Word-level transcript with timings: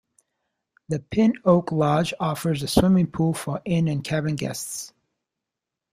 The 0.89 0.97
Pin 0.97 1.35
Oak 1.45 1.71
Lodge 1.71 2.11
offers 2.19 2.63
a 2.63 2.67
swimming 2.67 3.05
pool 3.05 3.35
for 3.35 3.61
inn 3.65 3.87
and 3.87 4.03
cabin 4.03 4.35
guests. 4.35 4.93